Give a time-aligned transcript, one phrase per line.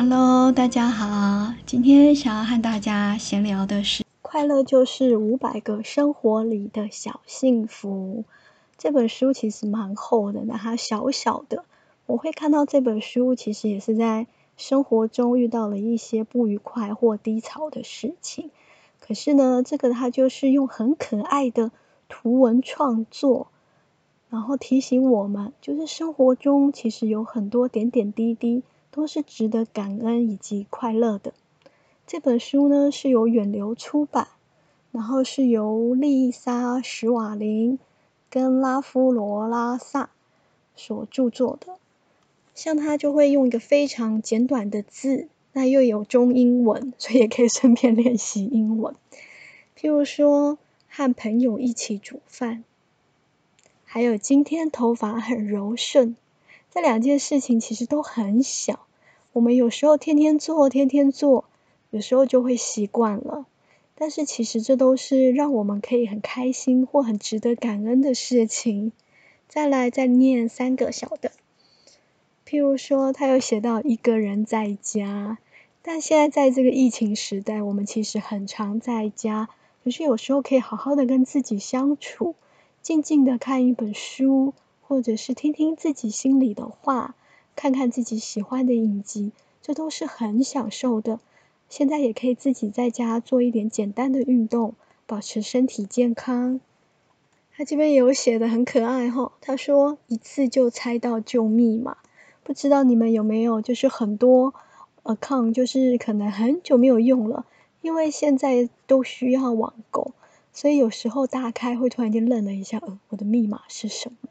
[0.00, 8.22] Hello，大家好，今天想要和大家闲聊的是《快乐就是五百个生活里的小幸福》
[8.76, 11.64] 这本书，其实蛮厚的，那它小小的。
[12.06, 18.52] 我会看到这本书，其实也是在生活中遇到了一些不愉快或低潮的事情。
[19.00, 21.72] 可是呢，这个它就是用很可爱的
[22.08, 23.48] 图文创作，
[24.30, 28.62] 然后提醒我们，就是生活中其实有很多点点滴滴。
[28.90, 31.32] 都是值得感恩以及快乐的。
[32.06, 34.28] 这本书呢是由远流出版，
[34.92, 37.78] 然后是由丽莎·史瓦林
[38.30, 40.10] 跟拉夫罗拉萨
[40.74, 41.76] 所著作的。
[42.54, 48.94] 像他就会用一个非常简短的字，那又有中英文，所以也可以顺便练习英文。
[49.78, 52.64] 譬如说，和朋友一起煮饭，
[53.84, 56.16] 还有今天头发很柔顺。
[56.70, 58.86] 这两件事情其实都很小，
[59.32, 61.44] 我们有时候天天做，天天做，
[61.90, 63.46] 有时候就会习惯了。
[63.94, 68.92] 但是其实这都是让我们可以很开心或很值得感恩的事情。
[69.48, 71.32] 再来，再念三个小的，
[72.46, 75.38] 譬如说，他有写到一个人在家，
[75.82, 79.48] 但现在在这个疫情时代，我们其实很常在家，
[79.82, 82.36] 可是有时候可以好好的跟自己相处，
[82.82, 84.52] 静静的看一本书。
[84.88, 87.14] 或者是听听自己心里的话，
[87.54, 91.20] 看看自己喜欢的影集，这都是很享受的。
[91.68, 94.72] 现在也可以自己在家做一点简单的运动，
[95.06, 96.58] 保持身体健康。
[97.54, 101.98] 他这边有写的很可爱哈，他说一次就猜到旧密码，
[102.42, 103.60] 不知道你们有没有？
[103.60, 104.54] 就是很多
[105.02, 107.44] account 就是可能很久没有用了，
[107.82, 110.12] 因为现在都需要网购，
[110.54, 114.27] 所以有时候打开会突然间愣了一下，呃，我的密码是什么？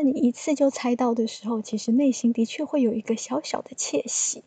[0.00, 4.44] 但你一次就猜到的时候，其实内心的确会有一个小小的窃喜。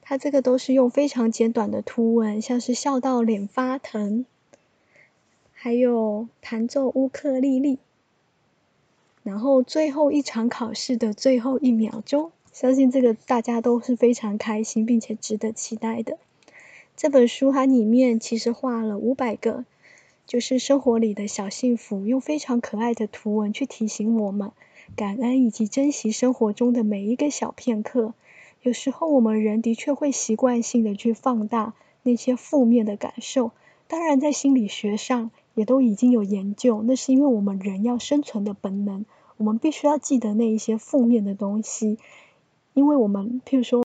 [0.00, 4.24] 他这个都是用非常简短的图文，像是笑到脸发疼，
[5.52, 7.78] 还有弹奏乌克丽丽，
[9.22, 16.16] 然后最后一场考试的最后一秒钟，相信这个大家都是非常开心并且值得期待的。
[16.96, 19.66] 这本书它里面其实画了五百个。
[20.26, 24.52] 就是生活里的小幸福，用非常可爱的图文去提醒我们
[24.96, 28.14] 感恩以及珍惜生活中的每一个小片刻。
[28.62, 33.52] 有时候我们人的确会习惯性的去放大那些负面的感受，
[33.86, 39.04] 当然在心理学上也都已经有研究，那是因为我们人要生存的本能，
[39.36, 41.98] 我们必须要记得那一些负面的东西，
[42.72, 43.84] 因为我们譬如说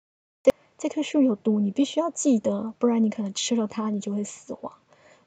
[0.76, 4.74] 这棵树有毒，你必须要记得，不然你可能吃了它，你就会死亡。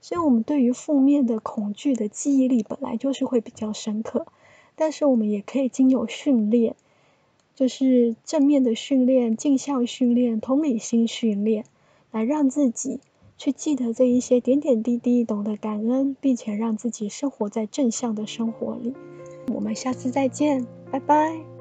[0.02, 4.26] 所以，我们对于负面的恐惧的记忆力本来就是会比较深刻，
[4.76, 6.76] 但是我们也可以经由训练，
[7.54, 11.66] 就是正面的训练、镜像训练、同理心训练，
[12.12, 13.02] 来让自己
[13.38, 18.94] 去记得这一些点点滴滴，懂得感恩，并且让自己生活在正向的生活里。
[19.54, 21.59] 我们下次再见，拜拜。